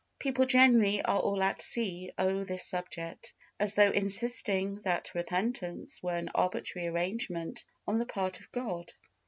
People 0.17 0.47
generally 0.47 1.03
are 1.03 1.19
all 1.19 1.43
at 1.43 1.61
sea 1.61 2.11
oh 2.17 2.43
this 2.43 2.65
subject, 2.65 3.35
as 3.59 3.75
though 3.75 3.91
insisting 3.91 4.81
that 4.81 5.13
repentance 5.13 6.01
were 6.01 6.15
an 6.17 6.31
arbitrary 6.33 6.87
arrangement 6.87 7.63
on 7.87 7.99
the 7.99 8.07
part 8.07 8.39
of 8.39 8.51
God. 8.51 8.91